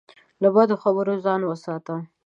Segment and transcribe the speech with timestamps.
[0.41, 1.95] له بدو خبرو ځان وساته.